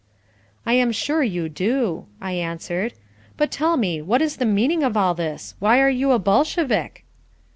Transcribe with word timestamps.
"I 0.65 0.73
am 0.73 0.91
sure 0.91 1.21
you 1.21 1.47
do," 1.47 2.07
I 2.19 2.31
answered. 2.31 2.95
"But 3.37 3.51
tell 3.51 3.77
me, 3.77 4.01
what 4.01 4.19
is 4.19 4.37
the 4.37 4.45
meaning 4.47 4.81
of 4.81 4.97
all 4.97 5.13
this? 5.13 5.53
Why 5.59 5.79
are 5.79 5.89
you 5.91 6.11
a 6.11 6.17
Bolshevik?" 6.17 7.05